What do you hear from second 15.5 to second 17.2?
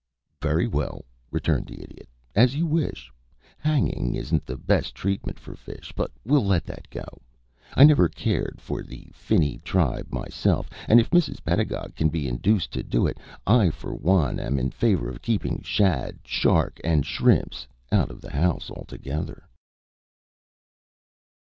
shad, shark, and